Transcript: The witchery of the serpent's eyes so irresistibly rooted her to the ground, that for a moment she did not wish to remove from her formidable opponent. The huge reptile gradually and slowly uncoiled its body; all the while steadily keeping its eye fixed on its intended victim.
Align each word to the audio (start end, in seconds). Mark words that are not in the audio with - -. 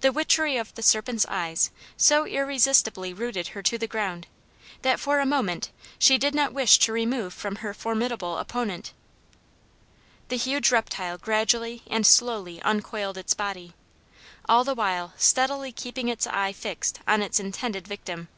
The 0.00 0.10
witchery 0.10 0.56
of 0.56 0.74
the 0.74 0.82
serpent's 0.82 1.26
eyes 1.28 1.70
so 1.94 2.24
irresistibly 2.24 3.12
rooted 3.12 3.48
her 3.48 3.62
to 3.64 3.76
the 3.76 3.86
ground, 3.86 4.26
that 4.80 4.98
for 4.98 5.20
a 5.20 5.26
moment 5.26 5.70
she 5.98 6.16
did 6.16 6.34
not 6.34 6.54
wish 6.54 6.78
to 6.78 6.94
remove 6.94 7.34
from 7.34 7.56
her 7.56 7.74
formidable 7.74 8.38
opponent. 8.38 8.94
The 10.28 10.38
huge 10.38 10.72
reptile 10.72 11.18
gradually 11.18 11.82
and 11.88 12.06
slowly 12.06 12.62
uncoiled 12.62 13.18
its 13.18 13.34
body; 13.34 13.74
all 14.48 14.64
the 14.64 14.72
while 14.74 15.12
steadily 15.18 15.72
keeping 15.72 16.08
its 16.08 16.26
eye 16.26 16.54
fixed 16.54 17.00
on 17.06 17.20
its 17.20 17.38
intended 17.38 17.86
victim. 17.86 18.28